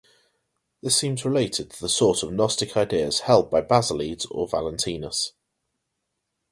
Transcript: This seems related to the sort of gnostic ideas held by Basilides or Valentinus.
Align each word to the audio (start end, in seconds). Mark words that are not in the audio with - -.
This 0.81 0.95
seems 0.95 1.23
related 1.25 1.69
to 1.69 1.79
the 1.79 1.87
sort 1.87 2.23
of 2.23 2.33
gnostic 2.33 2.75
ideas 2.75 3.19
held 3.19 3.51
by 3.51 3.61
Basilides 3.61 4.25
or 4.31 4.47
Valentinus. 4.47 5.33